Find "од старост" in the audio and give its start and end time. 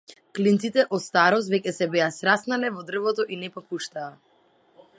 0.97-1.51